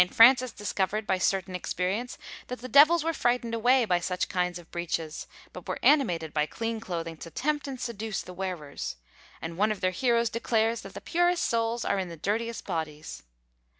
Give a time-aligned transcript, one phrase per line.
[0.11, 2.17] Francis discovered, by certain experience,
[2.47, 6.47] that the devils were frightened away by such kinds of breeches, but were animated by
[6.47, 8.95] clean clothing to tempt and seduce the wearers;
[9.43, 13.21] and one of their heroes declares that the purest souls are in the dirtiest bodies.